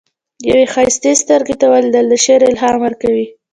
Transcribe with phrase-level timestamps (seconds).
[0.49, 3.25] یوې ښایستې سترګې ته لیدل، د شعر الهام ورکوي.